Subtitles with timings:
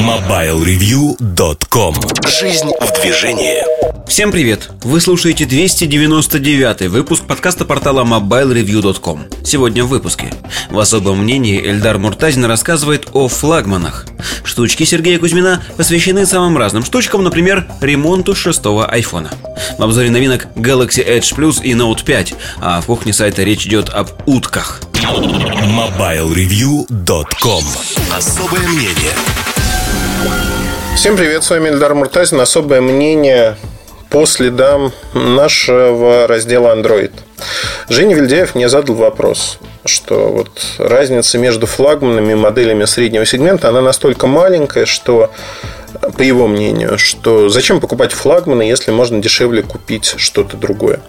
[0.00, 1.94] MobileReview.com
[2.26, 3.62] Жизнь в движении.
[4.08, 4.70] Всем привет!
[4.82, 10.32] Вы слушаете 299 выпуск подкаста портала MobileReview.com Сегодня в выпуске.
[10.70, 14.06] В особом мнении Эльдар Муртазин рассказывает о флагманах.
[14.42, 19.30] Штучки Сергея Кузьмина посвящены самым разным штучкам, например, ремонту шестого айфона.
[19.76, 22.32] В обзоре новинок Galaxy Edge Plus и Note 5
[22.62, 24.80] А в кухне сайта речь идет об утках.
[24.94, 27.64] MobileReview.com
[28.16, 29.12] Особое мнение
[30.96, 32.40] Всем привет, с вами Эльдар Муртазин.
[32.40, 33.56] Особое мнение
[34.10, 37.12] по следам нашего раздела Android.
[37.88, 44.26] Женя Вильдяев мне задал вопрос, что вот разница между флагманами моделями среднего сегмента, она настолько
[44.26, 45.30] маленькая, что
[46.16, 51.00] по его мнению, что зачем покупать флагманы, если можно дешевле купить что-то другое.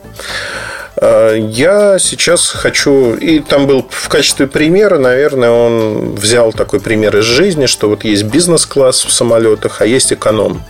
[1.02, 3.16] Я сейчас хочу...
[3.16, 8.04] И там был в качестве примера, наверное, он взял такой пример из жизни, что вот
[8.04, 10.64] есть бизнес-класс в самолетах, а есть эконом.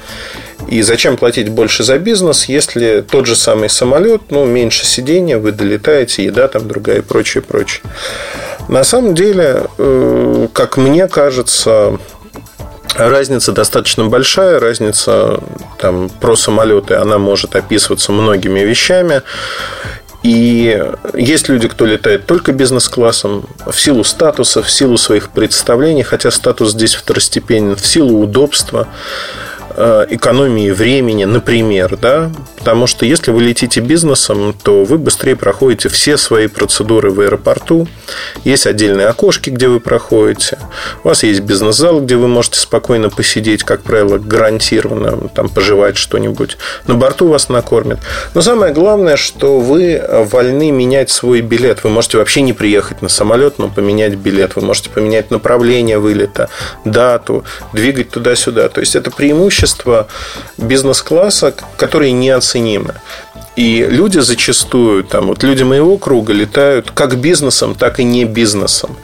[0.70, 5.52] И зачем платить больше за бизнес, если тот же самый самолет, ну, меньше сидения, вы
[5.52, 7.84] долетаете, еда там другая и прочее, прочее.
[8.70, 12.00] На самом деле, э, как мне кажется,
[12.96, 15.40] Разница достаточно большая, разница
[15.78, 19.22] там, про самолеты, она может описываться многими вещами.
[20.24, 20.80] И
[21.16, 26.72] есть люди, кто летает только бизнес-классом в силу статуса, в силу своих представлений, хотя статус
[26.72, 28.88] здесь второстепенен, в силу удобства.
[29.76, 32.30] Э, экономии времени, например, да,
[32.62, 37.88] потому что если вы летите бизнесом, то вы быстрее проходите все свои процедуры в аэропорту,
[38.44, 40.60] есть отдельные окошки, где вы проходите,
[41.04, 46.58] у вас есть бизнес-зал, где вы можете спокойно посидеть, как правило, гарантированно, там, пожевать что-нибудь,
[46.86, 47.98] на борту вас накормят.
[48.36, 50.00] Но самое главное, что вы
[50.32, 54.62] вольны менять свой билет, вы можете вообще не приехать на самолет, но поменять билет, вы
[54.62, 56.48] можете поменять направление вылета,
[56.86, 60.08] дату, двигать туда-сюда, то есть это преимущество
[60.60, 62.12] бизнес-класса, которые
[62.60, 62.96] неоценимы.
[63.58, 68.96] И люди зачастую, там, вот люди моего круга летают как бизнесом, так и не бизнесом.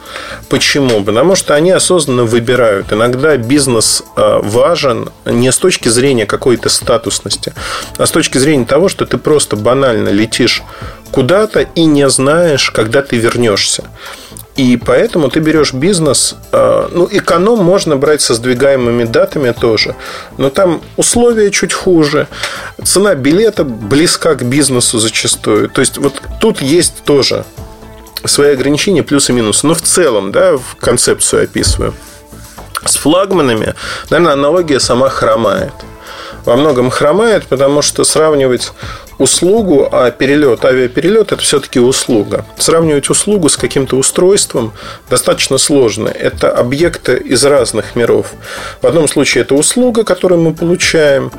[0.50, 1.03] Почему?
[1.03, 2.94] Потому что они осознанно выбирают.
[2.94, 7.53] Иногда бизнес э, важен не с точки зрения какой-то статусности,
[7.97, 10.63] а с точки зрения того, что ты просто банально летишь
[11.12, 13.84] куда-то и не знаешь, когда ты вернешься.
[14.57, 19.95] И поэтому ты берешь бизнес, а, ну, эконом можно брать со сдвигаемыми датами тоже,
[20.38, 22.28] но там условия чуть хуже,
[22.84, 25.69] цена билета близка к бизнесу зачастую.
[25.69, 27.45] То есть, вот тут есть тоже
[28.25, 29.68] свои ограничения, плюсы и минусы.
[29.68, 31.94] Но в целом, да, в концепцию описываю.
[32.84, 33.75] С флагманами,
[34.09, 35.74] наверное, аналогия сама хромает
[36.47, 38.72] во многом хромает, потому что сравнивать
[39.18, 42.46] услугу, а перелет, авиаперелет– это все-таки услуга.
[42.58, 44.72] Сравнивать услугу с каким-то устройством
[45.09, 46.07] достаточно сложно.
[46.07, 48.28] Это объекты из разных миров.
[48.81, 51.34] В одном случае это услуга, которую мы получаем.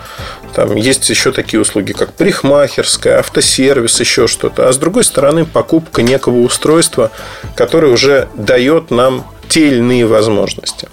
[0.55, 4.69] Там есть еще такие услуги, как парикмахерская, автосервис, еще что-то.
[4.69, 7.11] А с другой стороны, покупка некого устройства,
[7.57, 10.87] которое уже дает нам те или иные возможности.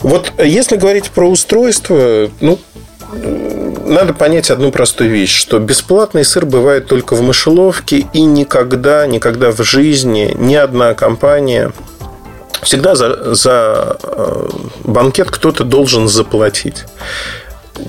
[0.00, 2.58] Вот если говорить про устройство, ну,
[3.84, 9.50] надо понять одну простую вещь, что бесплатный сыр бывает только в мышеловке, и никогда, никогда
[9.50, 11.72] в жизни ни одна компания
[12.62, 14.48] всегда за, за э,
[14.84, 16.84] банкет кто-то должен заплатить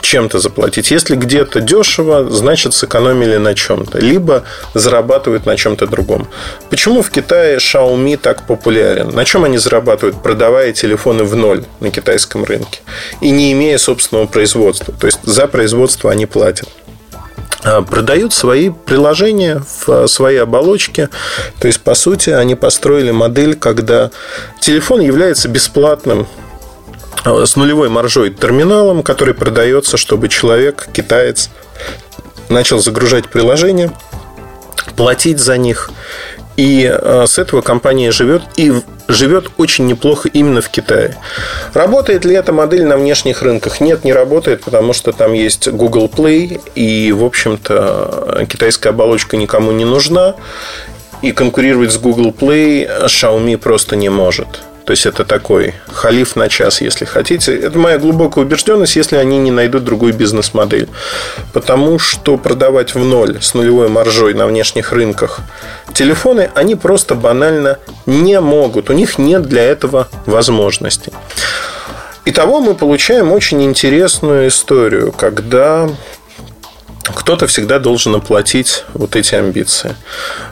[0.01, 0.91] чем-то заплатить.
[0.91, 3.99] Если где-то дешево, значит сэкономили на чем-то.
[3.99, 4.43] Либо
[4.73, 6.27] зарабатывают на чем-то другом.
[6.69, 9.09] Почему в Китае Xiaomi так популярен?
[9.09, 12.81] На чем они зарабатывают, продавая телефоны в ноль на китайском рынке?
[13.21, 14.93] И не имея собственного производства.
[14.93, 16.69] То есть за производство они платят
[17.63, 21.09] а, продают свои приложения в своей оболочке.
[21.59, 24.11] То есть, по сути, они построили модель, когда
[24.59, 26.27] телефон является бесплатным
[27.25, 31.49] с нулевой маржой терминалом, который продается, чтобы человек, китаец,
[32.49, 33.91] начал загружать приложения,
[34.95, 35.91] платить за них.
[36.57, 38.73] И э, с этого компания живет и
[39.07, 41.17] живет очень неплохо именно в Китае.
[41.73, 43.81] Работает ли эта модель на внешних рынках?
[43.81, 49.71] Нет, не работает, потому что там есть Google Play, и, в общем-то, китайская оболочка никому
[49.71, 50.35] не нужна.
[51.21, 54.61] И конкурировать с Google Play Xiaomi просто не может.
[54.85, 57.55] То есть это такой халиф на час, если хотите.
[57.55, 60.89] Это моя глубокая убежденность, если они не найдут другую бизнес-модель.
[61.53, 65.41] Потому что продавать в ноль с нулевой маржой на внешних рынках
[65.93, 68.89] телефоны, они просто банально не могут.
[68.89, 71.11] У них нет для этого возможности.
[72.25, 75.89] Итого мы получаем очень интересную историю, когда
[77.03, 79.95] кто-то всегда должен оплатить вот эти амбиции.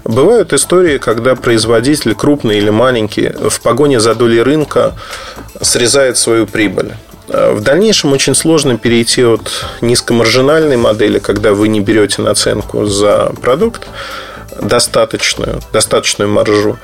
[0.04, 4.96] Бывают истории, когда производитель, крупный или маленький, в погоне за долей рынка
[5.62, 6.94] срезает свою прибыль.
[7.28, 9.52] В дальнейшем очень сложно перейти от
[9.82, 13.88] низкомаржинальной модели, когда вы не берете наценку за продукт,
[14.62, 16.78] достаточную, достаточную маржу,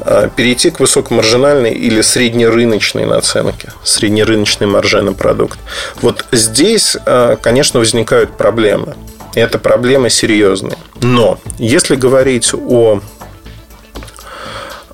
[0.00, 5.58] а, перейти к высокомаржинальной или среднерыночной наценке, среднерыночной марже на продукт.
[6.00, 8.96] Вот здесь, а, конечно, возникают проблемы.
[9.34, 10.78] И это проблемы серьезные.
[11.00, 13.00] Но если говорить о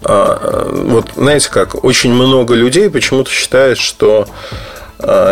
[0.03, 4.29] а, вот знаете как, очень много людей почему-то считают, что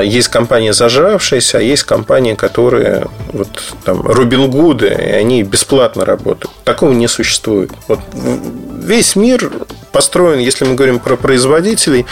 [0.02, 3.48] есть компании зажравшиеся, а есть компании, которые вот
[3.84, 6.52] там Робин Гуды, и они бесплатно работают.
[6.64, 7.70] Такого не существует.
[7.88, 9.52] Вот весь мир
[9.92, 12.06] построен, если мы говорим про производителей,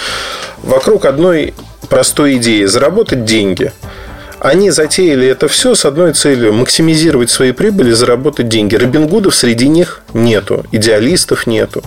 [0.63, 1.55] вокруг одной
[1.89, 3.73] простой идеи– заработать деньги.
[4.39, 8.77] Они затеяли это все с одной целью– максимизировать свои прибыли, заработать деньги.
[8.77, 11.83] Робин Гудов среди них нету, идеалистов нету.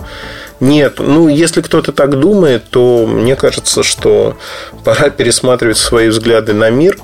[0.60, 4.36] Нет, ну если кто-то так думает, то мне кажется, что
[4.84, 6.98] пора пересматривать свои взгляды на мир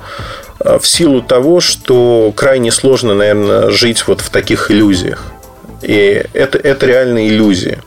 [0.60, 5.24] а, в силу того, что крайне сложно, наверное, жить вот в таких иллюзиях.
[5.82, 7.82] И это, это реальные иллюзии.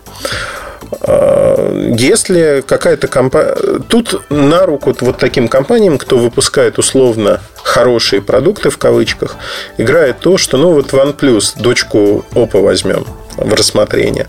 [1.01, 3.56] А, если какая-то компания...
[3.88, 9.38] Тут на руку вот таким компаниям, кто выпускает условно хорошие продукты в кавычках,
[9.77, 13.06] играет то, что, ну, вот OnePlus, дочку Oppo возьмем
[13.38, 14.27] в рассмотрение.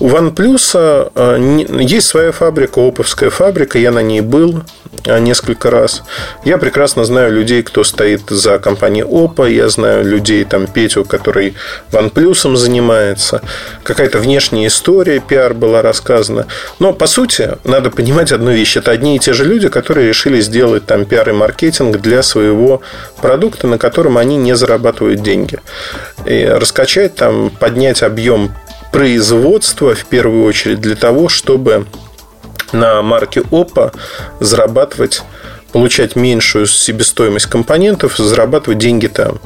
[0.00, 0.70] У OnePlus
[1.14, 1.36] а,
[1.80, 4.62] есть своя фабрика, оповская фабрика, я на ней был
[5.06, 6.02] а, несколько раз.
[6.44, 11.54] Я прекрасно знаю людей, кто стоит за компанией Oppo, я знаю людей, там, Петю, который
[11.92, 13.42] OnePlus занимается.
[13.82, 16.46] Какая-то внешняя история, пиар была рассказана.
[16.78, 18.76] Но, по сути, надо понимать одну вещь.
[18.76, 22.82] Это одни и те же люди, которые решили сделать там пиар и маркетинг для своего
[23.20, 25.58] продукта, на котором они не зарабатывают деньги.
[26.24, 28.33] И раскачать там, поднять объем
[28.92, 31.86] производства в первую очередь для того, чтобы
[32.72, 33.92] на марке Oppo
[34.40, 35.22] зарабатывать
[35.74, 39.40] получать меньшую себестоимость компонентов, зарабатывать деньги там.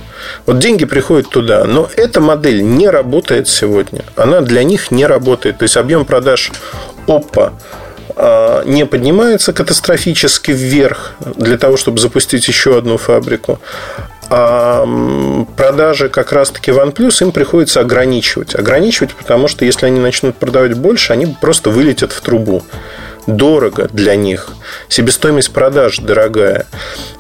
[0.45, 1.65] Вот деньги приходят туда.
[1.65, 4.05] Но эта модель не работает сегодня.
[4.15, 5.57] Она для них не работает.
[5.57, 6.53] То есть объем продаж
[7.07, 7.55] Oppo
[8.15, 13.59] а, не поднимается катастрофически вверх для того, чтобы запустить еще одну фабрику.
[14.31, 14.87] А
[15.57, 18.55] продажи как раз-таки OnePlus им приходится ограничивать.
[18.55, 22.63] Ограничивать, потому что если они начнут продавать больше, они просто вылетят в трубу
[23.29, 24.49] дорого для них.
[24.89, 26.67] Себестоимость продаж дорогая.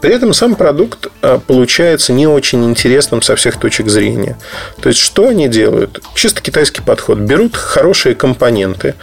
[0.00, 4.38] При этом сам продукт а, получается не очень интересным со всех точек зрения.
[4.80, 6.02] То есть, что они делают?
[6.14, 7.18] Чисто китайский подход.
[7.18, 8.94] Берут хорошие компоненты,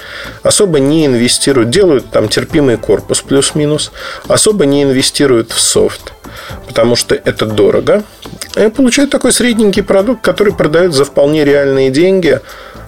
[0.44, 3.92] особо не инвестируют, делают там терпимый корпус плюс-минус,
[4.28, 6.12] особо не инвестируют в софт
[6.68, 8.04] потому что это дорого.
[8.58, 12.42] И получают такой средненький продукт, который продают за вполне реальные деньги,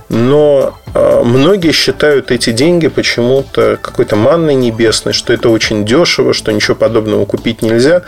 [0.10, 0.78] но
[1.24, 7.26] многие считают эти деньги почему-то какой-то манной небесной, что это очень дешево, что ничего подобного
[7.26, 8.04] купить нельзя.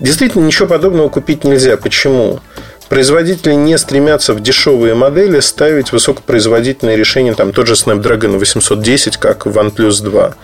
[0.00, 1.76] Действительно, ничего подобного купить нельзя.
[1.76, 2.40] Почему?
[2.88, 9.46] Производители не стремятся в дешевые модели ставить высокопроизводительные решения, там тот же Snapdragon 810, как
[9.46, 10.34] в OnePlus 2.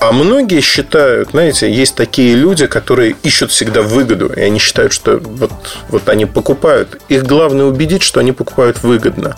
[0.00, 5.18] А многие считают, знаете, есть такие люди, которые ищут всегда выгоду, и они считают, что
[5.18, 5.52] вот,
[5.88, 7.00] вот они покупают.
[7.08, 9.36] Их главное убедить, что они покупают выгодно.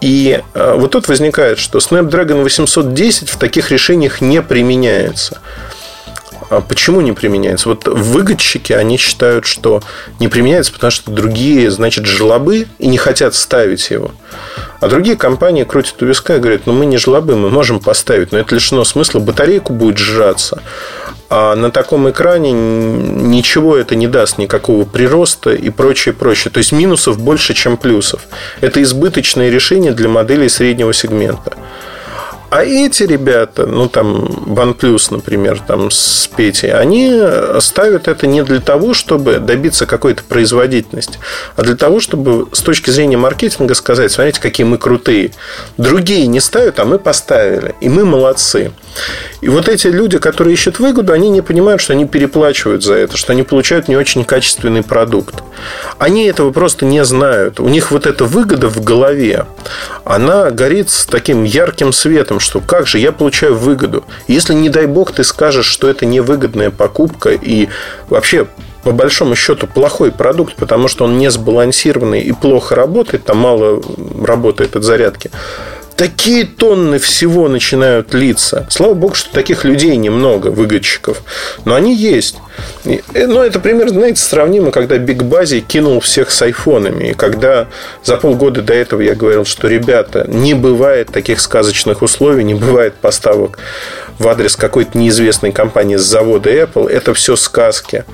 [0.00, 5.40] И э, вот тут возникает, что Snapdragon 810 в таких решениях не применяется.
[6.48, 7.68] А почему не применяется?
[7.68, 9.82] Вот выгодчики, они считают, что
[10.20, 14.12] не применяется, потому что другие, значит, жлобы и не хотят ставить его.
[14.80, 18.32] А другие компании крутят у виска и говорят, ну мы не жлобы, мы можем поставить,
[18.32, 20.62] но это лишено смысла, батарейку будет сжаться.
[21.28, 26.52] А на таком экране ничего это не даст, никакого прироста и прочее, прочее.
[26.52, 28.22] То есть минусов больше, чем плюсов.
[28.60, 31.54] Это избыточное решение для моделей среднего сегмента.
[32.56, 37.20] А эти ребята, ну там OnePlus, например, там с Петей, они
[37.60, 41.18] ставят это не для того, чтобы добиться какой-то производительности,
[41.56, 45.32] а для того, чтобы с точки зрения маркетинга сказать, смотрите, какие мы крутые.
[45.76, 47.74] Другие не ставят, а мы поставили.
[47.82, 48.72] И мы молодцы.
[49.42, 53.18] И вот эти люди, которые ищут выгоду, они не понимают, что они переплачивают за это,
[53.18, 55.34] что они получают не очень качественный продукт.
[55.98, 57.60] Они этого просто не знают.
[57.60, 59.44] У них вот эта выгода в голове,
[60.04, 64.04] она горит с таким ярким светом, что как же я получаю выгоду.
[64.28, 67.68] Если, не дай бог, ты скажешь, что это невыгодная покупка и
[68.08, 68.46] вообще
[68.84, 73.82] по большому счету плохой продукт, потому что он не сбалансированный и плохо работает, там мало
[74.22, 75.32] работает от зарядки,
[75.96, 78.66] такие тонны всего начинают литься.
[78.70, 81.22] Слава богу, что таких людей немного, выгодчиков.
[81.64, 82.36] Но они есть.
[82.84, 87.10] Э, ну, это примерно, знаете, сравнимо, когда Биг Бази кинул всех с айфонами.
[87.10, 87.66] И когда
[88.04, 92.94] за полгода до этого я говорил, что, ребята, не бывает таких сказочных условий, не бывает
[92.94, 93.58] поставок
[94.18, 98.04] в адрес какой-то неизвестной компании с завода Apple, это все сказки.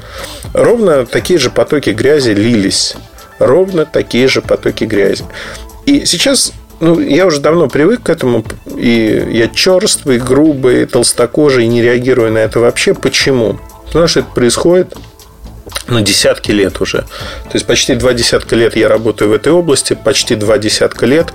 [0.55, 2.95] Ровно такие же потоки грязи лились.
[3.39, 5.25] Ровно такие же потоки грязи.
[5.85, 11.81] И сейчас ну, я уже давно привык к этому, и я черствый, грубый, толстокожий, не
[11.81, 12.93] реагирую на это вообще.
[12.93, 13.61] Почему?
[13.87, 14.93] Потому что это происходит
[15.87, 16.99] на десятки лет уже.
[16.99, 21.33] То есть почти два десятка лет я работаю в этой области, почти два десятка лет.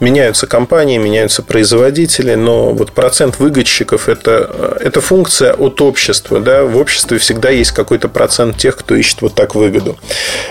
[0.00, 6.40] Меняются компании, меняются производители, но вот процент выгодчиков это, это функция от общества.
[6.40, 6.64] Да?
[6.64, 9.96] В обществе всегда есть какой-то процент тех, кто ищет вот так выгоду.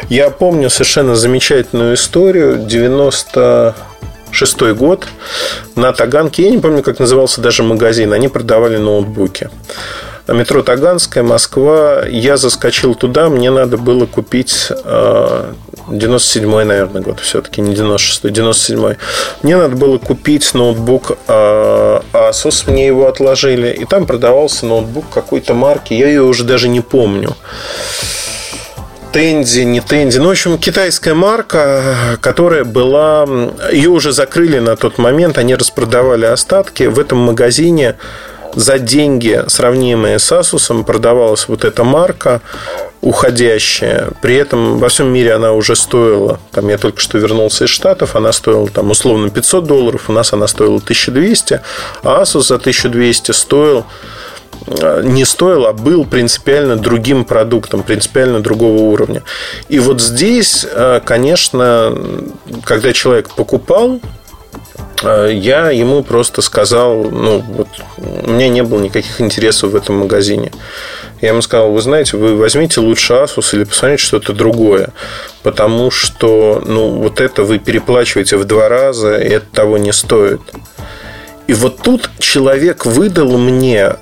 [0.07, 2.65] Я помню совершенно замечательную историю.
[2.65, 3.75] 90
[4.31, 5.07] шестой год
[5.75, 9.49] на Таганке, я не помню, как назывался даже магазин, они продавали ноутбуки.
[10.33, 12.03] Метро Таганская, Москва.
[12.07, 18.97] Я заскочил туда, мне надо было купить 97-й, э, наверное, год все-таки, не 96-й, 97-й.
[19.43, 25.53] Мне надо было купить ноутбук э, Asus, мне его отложили, и там продавался ноутбук какой-то
[25.53, 27.35] марки, я ее уже даже не помню.
[29.11, 30.17] Тенди, не Тенди.
[30.17, 33.25] Ну, в общем, китайская марка, которая была...
[33.71, 36.83] Ее уже закрыли на тот момент, они распродавали остатки.
[36.83, 37.95] В этом магазине
[38.55, 42.41] за деньги, сравнимые с Asus, продавалась вот эта марка
[43.01, 44.09] уходящая.
[44.21, 48.15] При этом во всем мире она уже стоила, там я только что вернулся из Штатов,
[48.15, 51.61] она стоила там условно 500 долларов, у нас она стоила 1200,
[52.03, 53.85] а Asus за 1200 стоил
[55.03, 59.23] не стоил, а был принципиально другим продуктом, принципиально другого уровня.
[59.67, 61.97] И вот здесь, э, конечно,
[62.63, 63.99] когда человек покупал,
[65.03, 69.99] э, я ему просто сказал, ну, вот, у меня не было никаких интересов в этом
[69.99, 70.51] магазине.
[71.21, 74.89] Я ему сказал, вы знаете, вы возьмите лучше Asus или посмотрите что-то другое,
[75.43, 80.41] потому что, ну, вот это вы переплачиваете в два раза, и это того не стоит.
[81.49, 83.95] И вот тут человек выдал мне,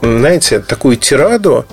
[0.00, 1.66] знаете, такую тираду.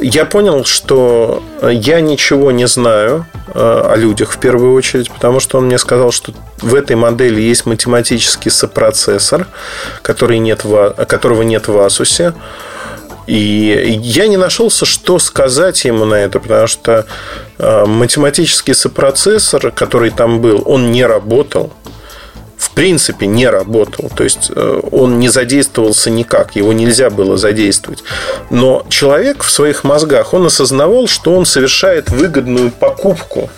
[0.00, 5.66] Я понял, что я ничего не знаю о людях в первую очередь, потому что он
[5.66, 6.32] мне сказал, что
[6.62, 9.46] в этой модели есть математический сопроцессор,
[10.00, 12.32] который нет в, которого нет в Asus.
[13.26, 17.04] И я не нашелся, что сказать ему на это, потому что
[17.58, 21.74] математический сопроцессор, который там был, он не работал
[22.60, 24.10] в принципе не работал.
[24.14, 28.04] То есть э, он не задействовался никак, его нельзя было задействовать.
[28.50, 33.48] Но человек в своих мозгах, он осознавал, что он совершает выгодную покупку.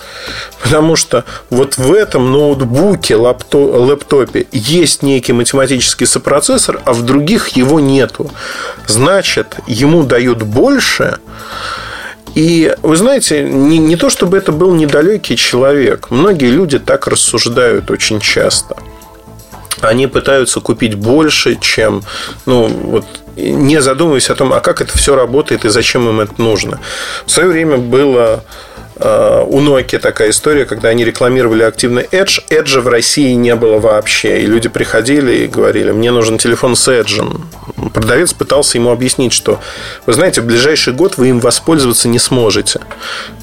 [0.62, 7.80] Потому что вот в этом ноутбуке, лэптопе есть некий математический сопроцессор, а в других его
[7.80, 8.30] нету.
[8.87, 11.18] Значит, ему дают больше,
[12.37, 16.11] и вы знаете, не, не то чтобы это был недалекий человек.
[16.11, 18.76] Многие люди так рассуждают очень часто
[19.81, 22.02] они пытаются купить больше, чем,
[22.47, 23.05] ну, вот,
[23.37, 26.81] не задумываясь о том, а как это все работает и зачем им это нужно.
[27.26, 28.45] В свое время было
[29.02, 32.40] у Nokia такая история, когда они рекламировали активно Edge.
[32.50, 34.42] Edge в России не было вообще.
[34.42, 37.23] И люди приходили и говорили, мне нужен телефон с Edge.
[37.92, 39.61] Продавец пытался ему объяснить, что,
[40.06, 42.80] вы знаете, в ближайший год вы им воспользоваться не сможете.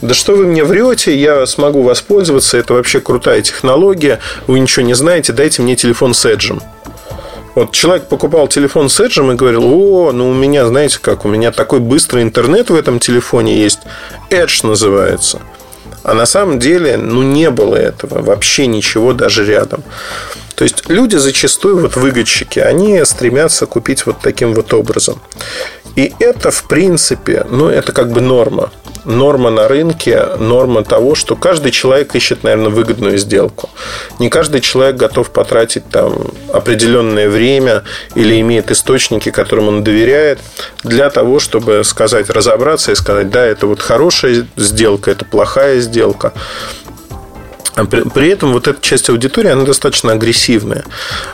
[0.01, 4.93] Да что вы мне врете, я смогу воспользоваться, это вообще крутая технология, вы ничего не
[4.93, 6.61] знаете, дайте мне телефон с Edge.
[7.55, 11.27] Вот человек покупал телефон с Edge и говорил, о, ну у меня, знаете как, у
[11.27, 13.79] меня такой быстрый интернет в этом телефоне есть.
[14.29, 15.41] Edge называется.
[16.03, 18.21] А на самом деле, ну, не было этого.
[18.21, 19.83] Вообще ничего даже рядом.
[20.55, 25.21] То есть, люди зачастую, вот выгодчики, они стремятся купить вот таким вот образом.
[25.95, 28.71] И это, в принципе, ну, это как бы норма
[29.05, 33.69] норма на рынке, норма того, что каждый человек ищет, наверное, выгодную сделку.
[34.19, 37.83] Не каждый человек готов потратить там определенное время
[38.15, 40.39] или имеет источники, которым он доверяет,
[40.83, 46.33] для того, чтобы сказать, разобраться и сказать, да, это вот хорошая сделка, это плохая сделка.
[47.85, 50.83] При, при этом вот эта часть аудитории, она достаточно агрессивная.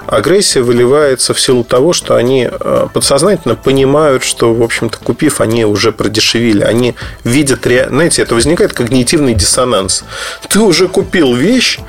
[0.07, 5.65] Агрессия выливается в силу того, что они э, подсознательно понимают, что, в общем-то, купив, они
[5.65, 6.63] уже продешевили.
[6.63, 10.03] Они видят, знаете, это возникает когнитивный диссонанс.
[10.49, 11.79] Ты уже купил вещь,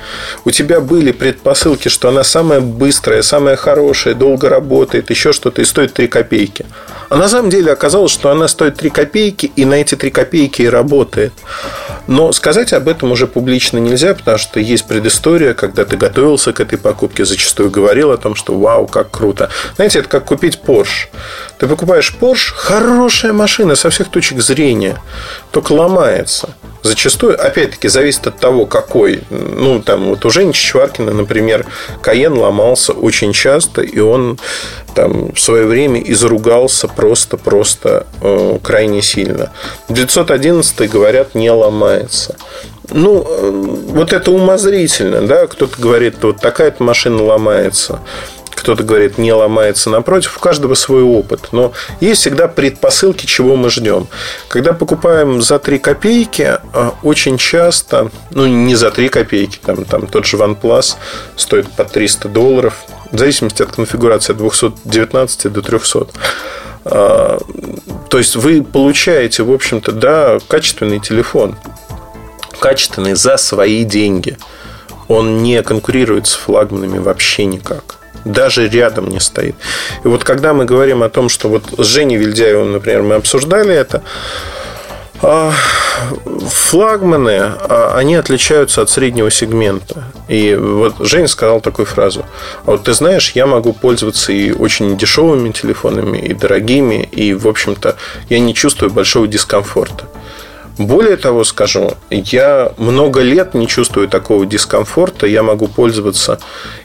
[0.45, 5.65] у тебя были предпосылки, что она самая быстрая, самая хорошая, долго работает, еще что-то, и
[5.65, 6.67] стоит 3 копейки.
[7.09, 10.63] А на самом деле оказалось, что она стоит 3 копейки, и на эти 3 копейки
[10.63, 11.33] и работает.
[12.07, 16.61] Но сказать об этом уже публично нельзя, потому что есть предыстория, когда ты готовился к
[16.61, 19.51] этой покупке, зачастую говорил о том, что вау, как круто.
[19.77, 21.09] Знаете, это как купить Porsche.
[21.59, 24.99] Ты покупаешь Porsche, хорошая машина со всех точек зрения,
[25.51, 26.51] только ломается.
[26.83, 29.23] Зачастую, опять-таки, зависит от того, какой.
[29.31, 31.67] Ну, там, вот у Жени Чичваркина, например,
[32.01, 34.39] Каен ломался очень часто, и он
[34.95, 39.53] там в свое время изругался просто-просто э, крайне сильно.
[39.89, 42.37] 911, говорят, не ломается.
[42.91, 48.01] Ну, э, вот это умозрительно, да, кто-то говорит, вот такая-то машина ломается
[48.57, 49.91] кто-то говорит, не ломается.
[49.91, 51.51] Напротив, у каждого свой опыт.
[51.53, 54.09] Но есть всегда предпосылки, чего мы ждем.
[54.49, 60.07] Когда покупаем за 3 копейки, а, очень часто, ну, не за 3 копейки, там, там
[60.09, 60.97] тот же OnePlus
[61.37, 66.09] стоит по 300 долларов, в зависимости от конфигурации от 219 до 300.
[66.87, 67.39] А,
[68.09, 71.57] то есть вы получаете, в общем-то, да, качественный телефон.
[72.59, 74.37] Качественный за свои деньги.
[75.09, 79.55] Он не конкурирует с флагманами вообще никак даже рядом не стоит.
[80.05, 83.73] И вот когда мы говорим о том, что вот с Женей Вильдяевым, например, мы обсуждали
[83.73, 84.03] это,
[85.23, 85.53] а,
[86.51, 90.05] флагманы, а, они отличаются от среднего сегмента.
[90.29, 92.27] И вот Женя сказал такую фразу.
[92.67, 97.49] А вот ты знаешь, я могу пользоваться и очень дешевыми телефонами, и дорогими, и, в
[97.49, 97.97] общем-то,
[98.29, 100.07] я не чувствую большого дискомфорта.
[100.79, 106.39] Более того скажу, я много лет не чувствую такого дискомфорта, я могу пользоваться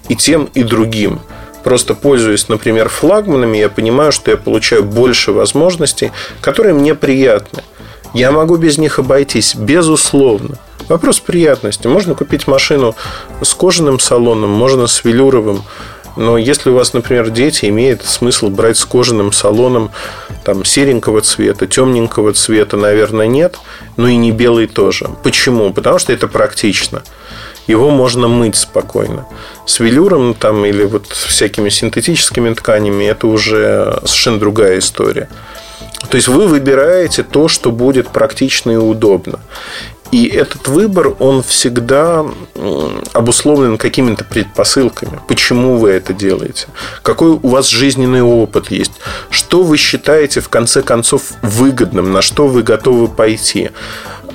[0.07, 1.19] и тем, и другим.
[1.63, 7.63] Просто пользуясь, например, флагманами, я понимаю, что я получаю больше возможностей, которые мне приятны.
[8.13, 10.57] Я могу без них обойтись, безусловно.
[10.89, 11.87] Вопрос приятности.
[11.87, 12.95] Можно купить машину
[13.41, 15.63] с кожаным салоном, можно с велюровым.
[16.15, 19.91] Но если у вас, например, дети, имеет смысл брать с кожаным салоном
[20.43, 23.57] там, серенького цвета, темненького цвета, наверное, нет.
[23.97, 25.09] Ну и не белый тоже.
[25.23, 25.71] Почему?
[25.73, 27.03] Потому что это практично.
[27.67, 29.25] Его можно мыть спокойно.
[29.65, 35.29] С велюром там, или вот всякими синтетическими тканями это уже совершенно другая история.
[36.09, 39.39] То есть вы выбираете то, что будет практично и удобно.
[40.11, 42.25] И этот выбор, он всегда
[43.13, 45.19] обусловлен какими-то предпосылками.
[45.27, 46.67] Почему вы это делаете?
[47.01, 48.91] Какой у вас жизненный опыт есть?
[49.29, 52.11] Что вы считаете, в конце концов, выгодным?
[52.11, 53.71] На что вы готовы пойти?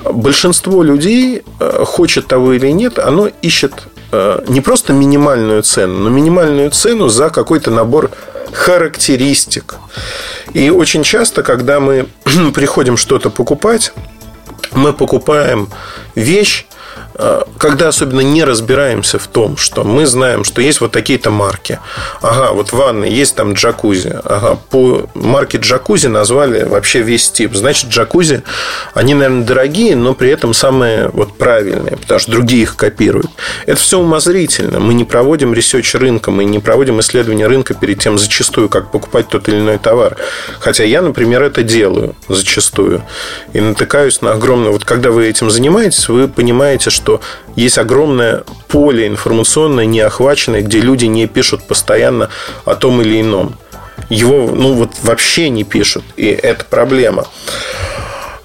[0.03, 3.73] Большинство людей, э, хочет того или нет, оно ищет
[4.11, 8.11] э, не просто минимальную цену, но минимальную цену за какой-то набор
[8.51, 9.75] характеристик.
[10.53, 12.07] И очень часто, когда мы
[12.53, 13.91] приходим что-то покупать,
[14.77, 15.69] мы покупаем
[16.15, 16.66] вещь,
[17.57, 21.79] когда особенно не разбираемся в том, что мы знаем, что есть вот такие-то марки.
[22.21, 24.19] Ага, вот ванны, есть там джакузи.
[24.23, 27.55] Ага, по марке джакузи назвали вообще весь тип.
[27.55, 28.43] Значит, джакузи,
[28.93, 33.31] они, наверное, дорогие, но при этом самые вот правильные, потому что другие их копируют.
[33.65, 34.79] Это все умозрительно.
[34.79, 39.27] Мы не проводим research рынка, мы не проводим исследование рынка перед тем зачастую, как покупать
[39.29, 40.17] тот или иной товар.
[40.59, 43.01] Хотя я, например, это делаю зачастую.
[43.53, 44.71] И натыкаюсь на огромное...
[44.71, 47.21] Вот когда вы этим занимаетесь, вы понимаете, что что
[47.55, 52.29] есть огромное поле информационное, неохваченное, где люди не пишут постоянно
[52.65, 53.55] о том или ином.
[54.09, 57.25] Его ну, вот вообще не пишут, и это проблема.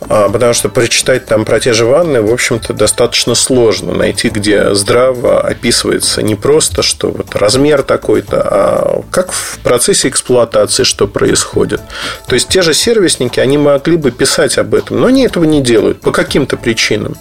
[0.09, 3.94] А, потому что прочитать там про те же ванны, в общем-то, достаточно сложно.
[3.94, 10.85] Найти, где здраво описывается не просто, что вот размер такой-то, а как в процессе эксплуатации
[10.85, 11.81] что происходит.
[12.29, 15.61] То есть, те же сервисники, они могли бы писать об этом, но они этого не
[15.61, 17.16] делают по каким-то причинам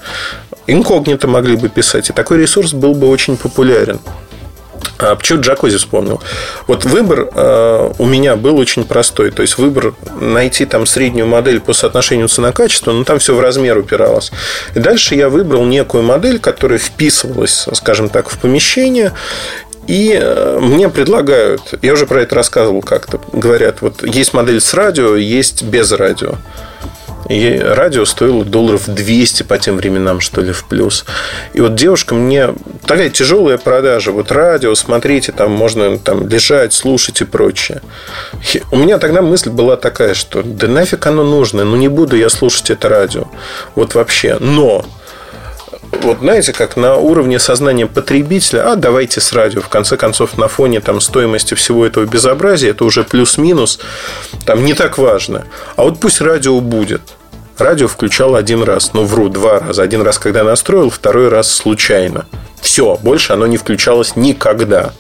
[0.72, 4.00] инкогнито могли бы писать, и такой ресурс был бы очень популярен.
[5.02, 6.22] А почему джакузи вспомнил?
[6.68, 9.32] Вот выбор э, у меня был очень простой.
[9.32, 13.78] То есть выбор найти там среднюю модель по соотношению цена-качество, но там все в размер
[13.78, 14.32] упиралось.
[14.76, 19.14] И дальше я выбрал некую модель, которая вписывалась, скажем так, в помещение.
[19.88, 24.74] И э, мне предлагают, я уже про это рассказывал как-то, говорят, вот есть модель с
[24.76, 26.36] радио, есть без радио.
[27.32, 31.06] И радио стоило долларов 200 по тем временам, что ли, в плюс.
[31.54, 32.54] И вот девушка мне...
[32.86, 34.12] Такая тяжелая продажа.
[34.12, 37.82] Вот радио, смотрите, там можно там лежать, слушать и прочее.
[38.54, 42.18] И у меня тогда мысль была такая, что да нафиг оно нужно, ну не буду
[42.18, 43.28] я слушать это радио.
[43.76, 44.38] Вот вообще.
[44.40, 44.86] Но
[46.02, 50.48] вот знаете, как на уровне сознания потребителя, а давайте с радио, в конце концов, на
[50.48, 53.80] фоне там, стоимости всего этого безобразия, это уже плюс-минус,
[54.46, 55.46] там не так важно.
[55.76, 57.02] А вот пусть радио будет.
[57.62, 59.84] Радио включал один раз, ну вру, два раза.
[59.84, 62.26] Один раз, когда настроил, второй раз случайно.
[62.62, 64.94] Все, больше оно не включалось никогда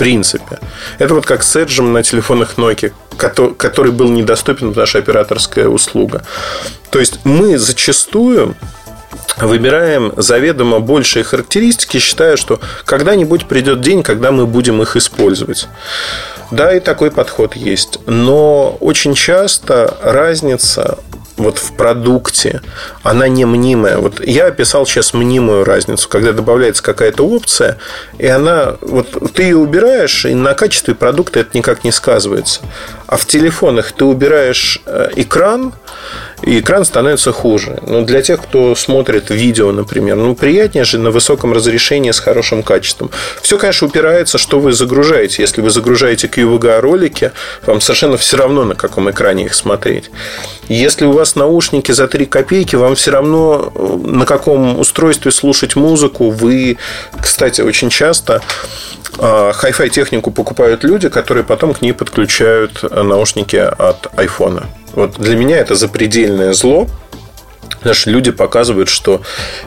[0.00, 0.58] принципе.
[0.98, 6.24] Это вот как с Edge на телефонах Nokia, который был недоступен в наша операторская услуга.
[6.88, 8.56] То есть мы зачастую
[9.36, 15.68] выбираем заведомо большие характеристики, считая, что когда-нибудь придет день, когда мы будем их использовать.
[16.50, 17.98] Да, и такой подход есть.
[18.06, 20.98] Но очень часто разница
[21.42, 22.62] вот в продукте,
[23.02, 23.98] она не мнимая.
[23.98, 27.78] Вот я описал сейчас мнимую разницу, когда добавляется какая-то опция,
[28.18, 32.60] и она, вот ты ее убираешь, и на качестве продукта это никак не сказывается.
[33.06, 35.72] А в телефонах ты убираешь э, экран,
[36.42, 37.78] и экран становится хуже.
[37.86, 42.62] Но для тех, кто смотрит видео, например, ну, приятнее же на высоком разрешении с хорошим
[42.62, 43.10] качеством.
[43.42, 45.42] Все, конечно, упирается, что вы загружаете.
[45.42, 47.32] Если вы загружаете QVGA ролики,
[47.66, 50.10] вам совершенно все равно, на каком экране их смотреть.
[50.68, 55.76] Если у вас наушники за 3 копейки, вам все равно, э, на каком устройстве слушать
[55.76, 56.30] музыку.
[56.30, 56.78] Вы,
[57.20, 58.40] кстати, очень часто
[59.18, 64.68] э, Hi-Fi технику покупают люди, которые потом к ней подключают наушники от айфона.
[64.94, 66.88] Вот для меня это запредельное зло.
[67.84, 69.22] Наши люди показывают, что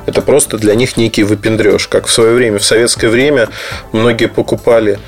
[0.06, 1.88] это просто для них некий выпендреж.
[1.88, 3.50] Как в свое время, в советское время
[3.92, 5.00] многие покупали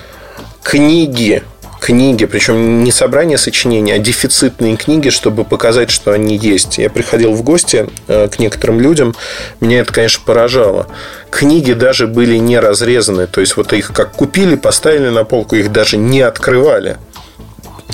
[0.63, 1.43] книги
[1.85, 6.79] книги, причем не собрание сочинений, а дефицитные книги, чтобы показать, что они есть.
[6.79, 9.15] Я приходил в гости э, к некоторым людям,
[9.59, 10.87] меня это, конечно, поражало.
[11.29, 15.71] Книги даже были не разрезаны, то есть вот их как купили, поставили на полку, их
[15.71, 16.97] даже не открывали.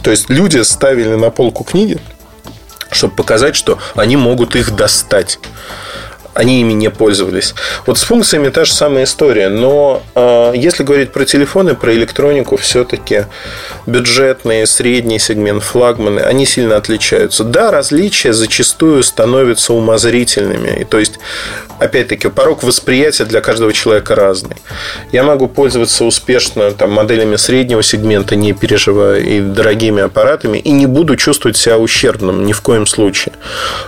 [0.04, 2.00] То есть люди ставили на полку книги,
[2.92, 5.40] чтобы показать, что они могут их достать
[6.34, 7.54] они ими не пользовались.
[7.86, 9.50] Вот с функциями та же самая история.
[9.50, 13.26] Но э, если говорить про телефоны, про электронику, все-таки
[13.86, 17.44] бюджетные, средний сегмент, флагманы, они сильно отличаются.
[17.44, 20.82] Да, различия зачастую становятся умозрительными.
[20.82, 21.20] И, то есть,
[21.80, 24.58] опять-таки, порог восприятия для каждого человека разный.
[25.12, 30.86] Я могу пользоваться успешно там, моделями среднего сегмента, не переживая, и дорогими аппаратами, и не
[30.86, 33.34] буду чувствовать себя ущербным ни в коем случае.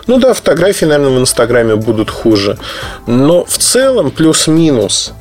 [0.07, 2.57] Ну да, фотографии, наверное, в Инстаграме будут хуже хуже.
[3.07, 5.13] Но в целом плюс-минус.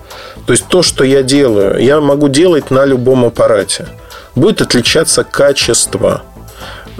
[0.46, 3.87] То есть то, что я делаю, я могу делать на любом аппарате.
[4.35, 6.22] Будет отличаться качество.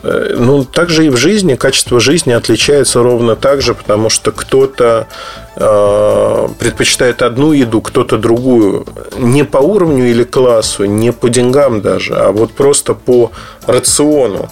[0.03, 5.07] Э, ну, также и в жизни качество жизни отличается ровно так же, потому что кто-то
[5.57, 8.87] э, предпочитает одну еду, кто-то другую.
[9.19, 13.31] Не по уровню или классу, не по деньгам даже, а вот просто по
[13.67, 14.51] рациону.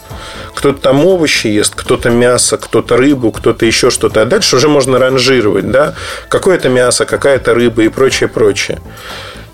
[0.55, 4.23] Кто-то там овощи ест, кто-то мясо, кто-то рыбу, кто-то еще что-то.
[4.23, 5.95] А дальше уже можно ранжировать, да,
[6.29, 8.81] какое-то мясо, какая-то рыба и прочее, прочее.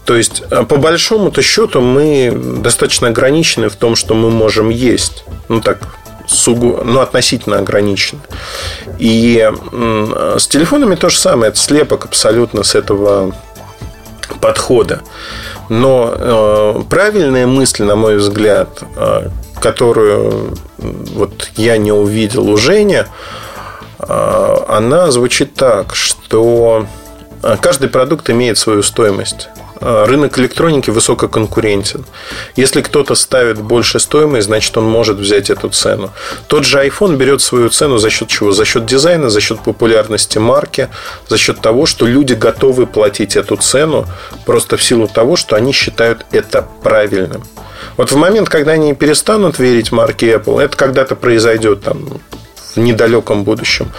[0.07, 5.25] То есть, э, по большому-то счету, мы достаточно ограничены в том, что мы можем есть.
[5.49, 5.79] Ну, так,
[6.27, 6.81] сугу...
[6.85, 8.21] ну, относительно ограничены.
[8.99, 9.51] И
[10.39, 11.51] с телефонами то же самое.
[11.51, 13.35] Это слепок абсолютно с этого
[14.41, 15.03] подхода.
[15.69, 19.29] Но э, правильная мысль, на мой взгляд, э,
[19.61, 23.03] которую вот я не увидел у Жени,
[23.99, 26.87] э, она звучит так, что
[27.61, 29.49] каждый продукт имеет свою стоимость.
[29.81, 32.05] А, рынок электроники высококонкурентен.
[32.57, 36.13] Если кто-то ставит больше стоимость, значит, он может взять эту цену.
[36.47, 38.53] Тот же iPhone берет свою цену за счет чего?
[38.53, 40.89] За счет дизайна, за счет популярности марки,
[41.29, 44.07] за счет того, что люди готовы платить эту цену
[44.47, 47.43] просто в силу того, что они считают это правильным.
[47.97, 52.21] Вот в момент, когда они перестанут верить марке Apple, это когда-то произойдет там
[52.77, 53.91] в недалеком будущем,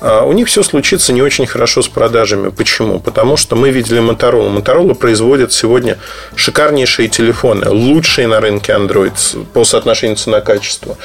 [0.00, 2.50] а у них все случится не очень хорошо с продажами.
[2.50, 2.98] Почему?
[2.98, 4.54] Потому что мы видели Motorola.
[4.54, 5.98] Motorola производит сегодня
[6.34, 10.96] шикарнейшие телефоны, лучшие на рынке Android по соотношению цена-качество.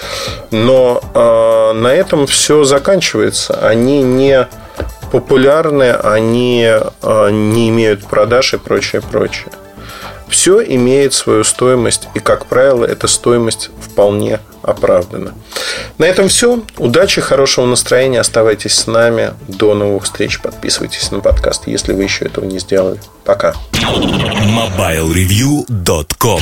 [0.51, 3.53] Но э, на этом все заканчивается.
[3.67, 4.47] Они не
[5.12, 9.51] популярны, они э, не имеют продаж и прочее, прочее.
[10.27, 15.34] Все имеет свою стоимость, и, как правило, эта стоимость вполне оправдана.
[15.97, 16.62] На этом все.
[16.78, 18.19] Удачи, хорошего настроения.
[18.19, 19.34] Оставайтесь с нами.
[19.47, 20.39] До новых встреч.
[20.39, 23.00] Подписывайтесь на подкаст, если вы еще этого не сделали.
[23.24, 23.54] Пока.
[23.74, 26.39] MobileReview.com